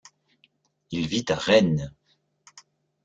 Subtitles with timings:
[0.89, 1.93] Il vit à Rennes.